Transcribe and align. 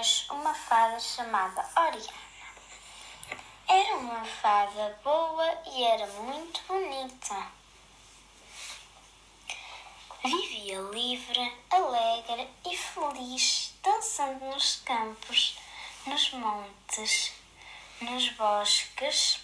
vez 0.00 0.24
uma 0.30 0.54
fada 0.54 0.98
chamada 0.98 1.68
Oriana. 1.76 2.30
Era 3.68 3.96
uma 3.96 4.24
fada 4.24 4.98
boa 5.04 5.62
e 5.66 5.82
era 5.84 6.06
muito 6.06 6.62
bonita. 6.66 7.52
Vivia 10.24 10.80
livre, 10.80 11.52
alegre 11.68 12.48
e 12.64 12.76
feliz, 12.76 13.74
dançando 13.82 14.42
nos 14.46 14.76
campos, 14.76 15.58
nos 16.06 16.30
montes, 16.32 17.32
nos 18.00 18.30
bosques, 18.30 19.38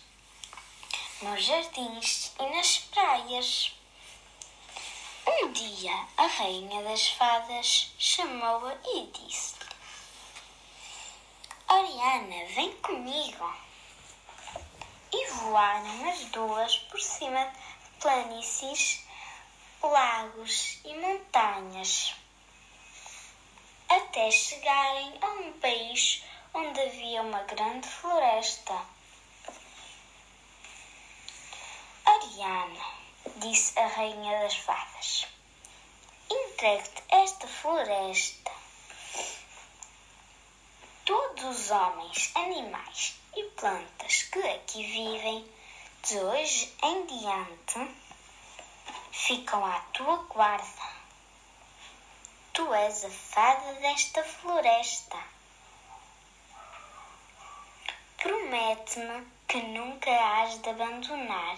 nos 1.20 1.44
jardins 1.44 2.32
e 2.40 2.56
nas 2.56 2.78
praias. 2.78 3.72
Um 5.26 5.52
dia, 5.52 6.06
a 6.16 6.26
rainha 6.26 6.82
das 6.82 7.08
fadas 7.08 7.92
chamou-a 7.98 8.74
e 8.84 9.06
disse: 9.08 9.65
Oriana, 11.68 12.46
vem 12.54 12.72
comigo. 12.76 13.52
E 15.12 15.26
voaram 15.30 16.08
as 16.08 16.24
duas 16.26 16.78
por 16.78 17.00
cima 17.00 17.44
de 17.44 18.00
planícies, 18.00 19.04
lagos 19.82 20.78
e 20.84 20.94
montanhas, 20.94 22.14
até 23.88 24.30
chegarem 24.30 25.18
a 25.20 25.26
um 25.26 25.52
país 25.60 26.22
onde 26.54 26.80
havia 26.80 27.22
uma 27.22 27.42
grande 27.42 27.88
floresta. 27.88 28.80
Oriana, 32.06 32.84
disse 33.36 33.78
a 33.78 33.86
rainha 33.88 34.40
das 34.40 34.56
fadas, 34.56 35.26
entregue-te 36.30 37.02
esta 37.08 37.48
floresta. 37.48 38.45
Todos 41.06 41.44
os 41.44 41.70
homens, 41.70 42.32
animais 42.34 43.14
e 43.36 43.44
plantas 43.50 44.24
que 44.24 44.40
aqui 44.40 44.82
vivem, 44.82 45.48
de 46.02 46.18
hoje 46.18 46.74
em 46.82 47.06
diante, 47.06 47.96
ficam 49.12 49.64
à 49.64 49.78
tua 49.92 50.16
guarda. 50.24 50.96
Tu 52.52 52.74
és 52.74 53.04
a 53.04 53.10
fada 53.10 53.74
desta 53.74 54.24
floresta. 54.24 55.16
Promete-me 58.16 59.28
que 59.46 59.62
nunca 59.62 60.10
hás 60.10 60.60
de 60.60 60.70
abandonar. 60.70 61.56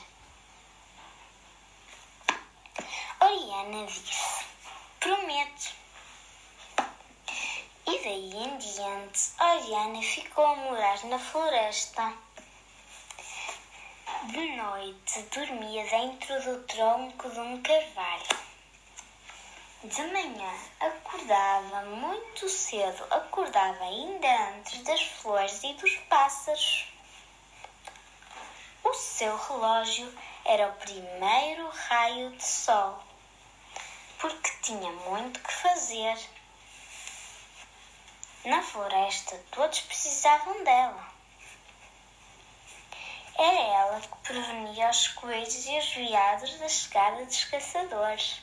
Oriana 3.19 3.87
disse: 3.87 4.45
Prometo. 5.01 5.88
Daí 8.09 8.33
em 8.43 8.57
diante, 8.57 9.33
Oriana 9.39 10.01
ficou 10.01 10.47
a 10.47 10.57
morar 10.57 11.05
na 11.05 11.19
floresta. 11.19 12.11
De 14.33 14.57
noite 14.57 15.23
dormia 15.25 15.85
dentro 15.91 16.43
do 16.43 16.63
tronco 16.63 17.29
de 17.29 17.39
um 17.39 17.61
carvalho. 17.61 18.39
De 19.85 20.03
manhã 20.05 20.55
acordava 20.81 21.83
muito 21.83 22.49
cedo, 22.49 23.05
acordava 23.11 23.85
ainda 23.85 24.49
antes 24.57 24.83
das 24.85 25.03
flores 25.03 25.63
e 25.63 25.75
dos 25.75 25.95
pássaros. 26.09 26.91
O 28.85 28.95
seu 28.95 29.37
relógio 29.37 30.11
era 30.47 30.69
o 30.69 30.77
primeiro 30.77 31.69
raio 31.69 32.31
de 32.31 32.43
sol, 32.43 33.03
porque 34.19 34.51
tinha 34.63 34.93
muito 34.93 35.41
que 35.41 35.53
fazer. 35.53 36.38
Na 38.45 38.63
floresta 38.63 39.37
todos 39.51 39.81
precisavam 39.81 40.63
dela. 40.63 41.09
Era 43.37 43.61
ela 43.61 44.01
que 44.01 44.17
prevenia 44.19 44.89
os 44.91 45.09
coelhos 45.09 45.67
e 45.67 45.79
os 45.79 45.93
veados 45.93 46.59
da 46.59 46.69
chegada 46.69 47.25
dos 47.25 47.45
caçadores. 47.45 48.41